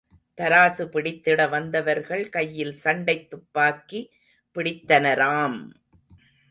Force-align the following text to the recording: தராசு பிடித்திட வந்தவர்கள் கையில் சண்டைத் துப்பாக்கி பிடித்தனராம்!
தராசு 0.37 0.83
பிடித்திட 0.85 1.49
வந்தவர்கள் 1.49 2.29
கையில் 2.29 2.73
சண்டைத் 2.75 3.29
துப்பாக்கி 3.29 4.01
பிடித்தனராம்! 4.55 5.59